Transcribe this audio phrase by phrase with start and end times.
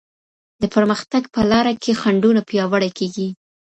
[0.61, 3.27] د پرمختګ په لاره کي خنډونه پیاوړې کيږي.